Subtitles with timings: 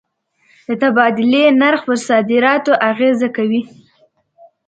[0.67, 3.61] د تبادلې نرخ پر صادراتو اغېزه کوي.